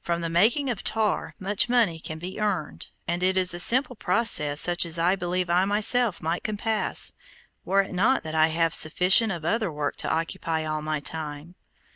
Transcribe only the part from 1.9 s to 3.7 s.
can be earned, and it is a